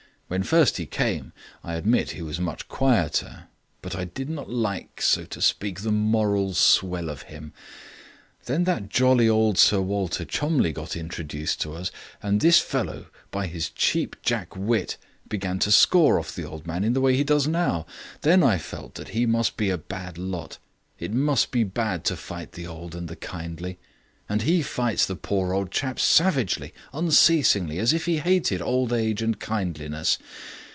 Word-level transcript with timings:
When 0.33 0.43
first 0.43 0.77
he 0.77 0.85
came, 0.85 1.33
I 1.61 1.73
admit 1.73 2.11
he 2.11 2.21
was 2.21 2.39
much 2.39 2.69
quieter, 2.69 3.49
but 3.81 3.97
I 3.97 4.05
did 4.05 4.29
not 4.29 4.49
like, 4.49 5.01
so 5.01 5.25
to 5.25 5.41
speak, 5.41 5.81
the 5.81 5.91
moral 5.91 6.53
swell 6.53 7.09
of 7.09 7.23
him. 7.23 7.51
Then 8.45 8.63
that 8.63 8.87
jolly 8.87 9.27
old 9.27 9.57
Sir 9.57 9.81
Walter 9.81 10.23
Cholmondeliegh 10.23 10.73
got 10.73 10.95
introduced 10.95 11.59
to 11.63 11.73
us, 11.73 11.91
and 12.23 12.39
this 12.39 12.59
fellow, 12.59 13.07
with 13.33 13.49
his 13.49 13.69
cheap 13.71 14.15
jack 14.21 14.55
wit, 14.55 14.95
began 15.27 15.59
to 15.59 15.69
score 15.69 16.17
off 16.17 16.33
the 16.33 16.45
old 16.45 16.65
man 16.65 16.85
in 16.85 16.93
the 16.93 17.01
way 17.01 17.13
he 17.17 17.25
does 17.25 17.45
now. 17.45 17.85
Then 18.21 18.41
I 18.41 18.57
felt 18.57 18.95
that 18.95 19.09
he 19.09 19.25
must 19.25 19.57
be 19.57 19.69
a 19.69 19.77
bad 19.77 20.17
lot; 20.17 20.59
it 20.97 21.11
must 21.13 21.51
be 21.51 21.65
bad 21.65 22.05
to 22.05 22.15
fight 22.15 22.53
the 22.53 22.65
old 22.67 22.95
and 22.95 23.09
the 23.09 23.17
kindly. 23.17 23.79
And 24.29 24.43
he 24.43 24.61
fights 24.61 25.05
the 25.05 25.17
poor 25.17 25.51
old 25.51 25.71
chap 25.71 25.99
savagely, 25.99 26.73
unceasingly, 26.93 27.79
as 27.79 27.91
if 27.91 28.05
he 28.05 28.19
hated 28.19 28.61
old 28.61 28.93
age 28.93 29.21
and 29.21 29.37
kindliness. 29.37 30.17